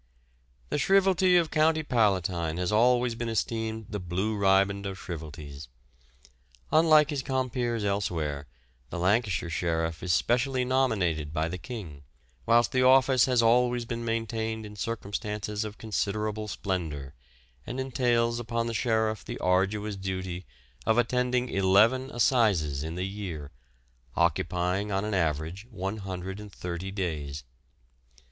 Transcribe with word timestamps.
The 0.69 0.79
shrievalty 0.79 1.37
of 1.39 1.51
the 1.51 1.55
County 1.55 1.83
Palatine 1.83 2.57
has 2.57 2.71
always 2.71 3.13
been 3.13 3.29
esteemed 3.29 3.85
the 3.87 3.99
blue 3.99 4.35
riband 4.35 4.87
of 4.87 4.97
shrievalties. 4.97 5.67
Unlike 6.71 7.11
his 7.11 7.21
compeers 7.21 7.85
elsewhere, 7.85 8.47
the 8.89 8.97
Lancashire 8.97 9.51
sheriff 9.51 10.01
is 10.01 10.11
specially 10.11 10.65
nominated 10.65 11.31
by 11.31 11.47
the 11.47 11.59
King, 11.59 12.01
whilst 12.47 12.71
the 12.71 12.81
office 12.81 13.25
has 13.25 13.43
always 13.43 13.85
been 13.85 14.03
maintained 14.03 14.65
in 14.65 14.75
circumstances 14.75 15.63
of 15.63 15.77
considerable 15.77 16.47
splendour, 16.47 17.13
and 17.67 17.79
entails 17.79 18.39
upon 18.39 18.65
the 18.65 18.73
sheriff 18.73 19.23
the 19.23 19.37
arduous 19.37 19.95
duty 19.95 20.47
of 20.83 20.97
attending 20.97 21.47
eleven 21.47 22.09
assizes 22.09 22.81
in 22.83 22.95
the 22.95 23.05
year, 23.05 23.51
occupying 24.15 24.91
on 24.91 25.05
an 25.05 25.13
average 25.13 25.67
130 25.69 26.89
days. 26.89 27.43